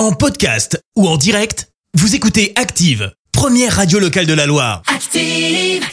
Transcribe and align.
En 0.00 0.12
podcast 0.12 0.82
ou 0.96 1.06
en 1.06 1.18
direct, 1.18 1.68
vous 1.92 2.14
écoutez 2.14 2.54
Active, 2.56 3.12
première 3.32 3.76
radio 3.76 3.98
locale 3.98 4.24
de 4.24 4.32
la 4.32 4.46
Loire. 4.46 4.80
Active. 4.86 5.84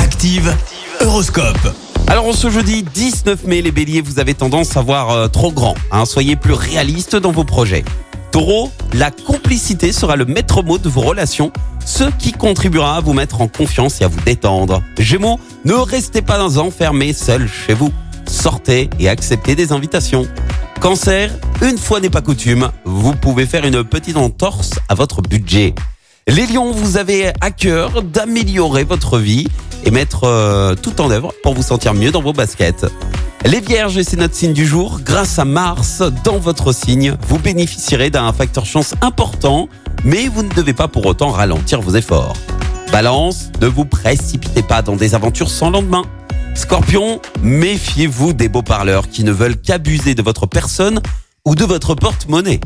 Active, 0.00 0.56
Horoscope. 1.00 1.74
Alors 2.06 2.28
en 2.28 2.32
ce 2.32 2.50
jeudi 2.50 2.84
19 2.84 3.46
mai, 3.46 3.60
les 3.60 3.72
béliers, 3.72 4.00
vous 4.00 4.20
avez 4.20 4.34
tendance 4.34 4.76
à 4.76 4.80
voir 4.80 5.10
euh, 5.10 5.26
trop 5.26 5.50
grand. 5.50 5.74
hein. 5.90 6.04
Soyez 6.04 6.36
plus 6.36 6.52
réalistes 6.52 7.16
dans 7.16 7.32
vos 7.32 7.42
projets. 7.42 7.84
Taureau, 8.30 8.70
la 8.92 9.10
complicité 9.10 9.90
sera 9.90 10.14
le 10.14 10.24
maître 10.24 10.62
mot 10.62 10.78
de 10.78 10.88
vos 10.88 11.00
relations, 11.00 11.52
ce 11.84 12.04
qui 12.16 12.30
contribuera 12.30 12.98
à 12.98 13.00
vous 13.00 13.12
mettre 13.12 13.40
en 13.40 13.48
confiance 13.48 14.00
et 14.00 14.04
à 14.04 14.08
vous 14.08 14.20
détendre. 14.20 14.84
Gémeaux, 15.00 15.40
ne 15.64 15.74
restez 15.74 16.22
pas 16.22 16.40
enfermés 16.58 17.12
seuls 17.12 17.50
chez 17.66 17.74
vous. 17.74 17.90
Sortez 18.28 18.88
et 19.00 19.08
acceptez 19.08 19.56
des 19.56 19.72
invitations. 19.72 20.28
Cancer, 20.80 21.32
une 21.60 21.76
fois 21.76 21.98
n'est 21.98 22.08
pas 22.08 22.20
coutume, 22.20 22.70
vous 22.84 23.12
pouvez 23.12 23.46
faire 23.46 23.64
une 23.64 23.82
petite 23.82 24.16
entorse 24.16 24.70
à 24.88 24.94
votre 24.94 25.22
budget. 25.22 25.74
Les 26.28 26.46
lions, 26.46 26.70
vous 26.70 26.96
avez 26.96 27.32
à 27.40 27.50
cœur 27.50 28.02
d'améliorer 28.02 28.84
votre 28.84 29.18
vie 29.18 29.48
et 29.84 29.90
mettre 29.90 30.24
euh, 30.24 30.76
tout 30.76 31.00
en 31.00 31.10
œuvre 31.10 31.34
pour 31.42 31.54
vous 31.54 31.62
sentir 31.62 31.94
mieux 31.94 32.12
dans 32.12 32.22
vos 32.22 32.32
baskets. 32.32 32.86
Les 33.44 33.60
vierges, 33.60 34.00
c'est 34.02 34.18
notre 34.18 34.36
signe 34.36 34.52
du 34.52 34.66
jour, 34.66 35.00
grâce 35.04 35.38
à 35.40 35.44
Mars 35.44 36.02
dans 36.22 36.38
votre 36.38 36.72
signe, 36.72 37.16
vous 37.26 37.38
bénéficierez 37.38 38.10
d'un 38.10 38.32
facteur 38.32 38.64
chance 38.64 38.94
important, 39.00 39.68
mais 40.04 40.28
vous 40.28 40.44
ne 40.44 40.50
devez 40.50 40.74
pas 40.74 40.86
pour 40.86 41.06
autant 41.06 41.30
ralentir 41.30 41.80
vos 41.80 41.96
efforts. 41.96 42.34
Balance, 42.92 43.50
ne 43.60 43.66
vous 43.66 43.84
précipitez 43.84 44.62
pas 44.62 44.82
dans 44.82 44.96
des 44.96 45.14
aventures 45.14 45.50
sans 45.50 45.70
lendemain. 45.70 46.02
Scorpion, 46.58 47.20
méfiez-vous 47.40 48.32
des 48.32 48.48
beaux 48.48 48.62
parleurs 48.62 49.08
qui 49.08 49.22
ne 49.22 49.30
veulent 49.30 49.56
qu'abuser 49.56 50.16
de 50.16 50.22
votre 50.22 50.46
personne 50.46 51.00
ou 51.44 51.54
de 51.54 51.64
votre 51.64 51.94
porte-monnaie. 51.94 52.58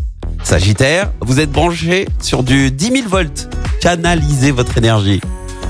Sagittaire, 0.43 1.13
vous 1.21 1.41
êtes 1.41 1.53
branché 1.53 2.09
sur 2.19 2.43
du 2.43 2.71
10 2.71 2.91
000 2.91 3.09
volts. 3.11 3.51
Canalisez 3.83 4.51
votre 4.51 4.79
énergie. 4.79 5.21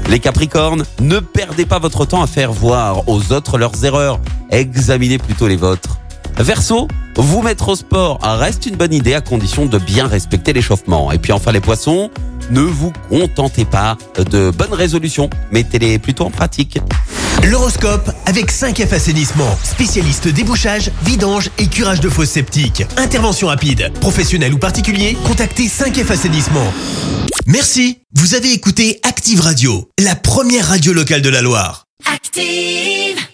Les 0.08 0.20
Capricornes, 0.20 0.84
ne 1.00 1.18
perdez 1.18 1.66
pas 1.66 1.80
votre 1.80 2.04
temps 2.04 2.22
à 2.22 2.28
faire 2.28 2.52
voir 2.52 3.08
aux 3.08 3.32
autres 3.32 3.58
leurs 3.58 3.84
erreurs. 3.84 4.20
Examinez 4.50 5.18
plutôt 5.18 5.48
les 5.48 5.56
vôtres. 5.56 5.98
Verseau, 6.36 6.86
vous 7.16 7.42
mettre 7.42 7.70
au 7.70 7.76
sport 7.76 8.20
reste 8.22 8.66
une 8.66 8.76
bonne 8.76 8.94
idée 8.94 9.14
à 9.14 9.20
condition 9.20 9.66
de 9.66 9.78
bien 9.78 10.06
respecter 10.06 10.52
l'échauffement. 10.52 11.10
Et 11.10 11.18
puis 11.18 11.32
enfin 11.32 11.50
les 11.50 11.60
poissons, 11.60 12.08
ne 12.50 12.60
vous 12.60 12.92
contentez 13.08 13.64
pas 13.64 13.98
de 14.16 14.50
bonnes 14.50 14.74
résolutions, 14.74 15.28
mettez-les 15.50 15.98
plutôt 15.98 16.26
en 16.26 16.30
pratique. 16.30 16.78
L'horoscope 17.50 18.10
avec 18.26 18.52
5F 18.52 18.94
Assainissement, 18.94 19.58
spécialiste 19.64 20.28
débouchage, 20.28 20.90
vidange 21.04 21.50
et 21.58 21.66
curage 21.66 22.00
de 22.00 22.08
fosses 22.08 22.30
septiques. 22.30 22.84
Intervention 22.96 23.48
rapide, 23.48 23.92
professionnel 24.00 24.54
ou 24.54 24.58
particulier, 24.58 25.16
contactez 25.26 25.66
5F 25.66 26.12
Assainissement. 26.12 26.72
Merci, 27.46 27.98
vous 28.14 28.34
avez 28.34 28.52
écouté 28.52 29.00
Active 29.02 29.40
Radio, 29.40 29.90
la 29.98 30.14
première 30.14 30.68
radio 30.68 30.92
locale 30.92 31.22
de 31.22 31.30
la 31.30 31.42
Loire. 31.42 31.86
Active. 32.12 33.31